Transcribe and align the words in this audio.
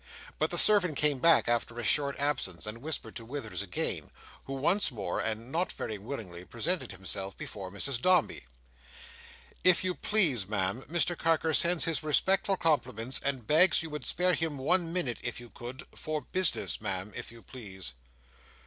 But 0.39 0.49
the 0.49 0.57
servant 0.57 0.97
came 0.97 1.19
back 1.19 1.47
after 1.47 1.77
a 1.77 1.83
short 1.83 2.17
absence, 2.17 2.65
and 2.65 2.79
whispered 2.81 3.15
to 3.17 3.23
Withers 3.23 3.61
again, 3.61 4.09
who 4.45 4.53
once 4.53 4.89
more, 4.89 5.19
and 5.19 5.51
not 5.51 5.71
very 5.71 5.99
willingly, 5.99 6.43
presented 6.43 6.91
himself 6.91 7.37
before 7.37 7.69
Mrs 7.69 8.01
Dombey. 8.01 8.45
"If 9.63 9.83
you 9.83 9.93
please, 9.93 10.47
Ma'am, 10.47 10.81
Mr 10.89 11.15
Carker 11.15 11.53
sends 11.53 11.85
his 11.85 12.01
respectful 12.01 12.57
compliments, 12.57 13.19
and 13.19 13.45
begs 13.45 13.83
you 13.83 13.91
would 13.91 14.07
spare 14.07 14.33
him 14.33 14.57
one 14.57 14.91
minute, 14.91 15.19
if 15.21 15.39
you 15.39 15.51
could—for 15.51 16.21
business, 16.21 16.81
Ma'am, 16.81 17.11
if 17.15 17.31
you 17.31 17.43
please." 17.43 17.93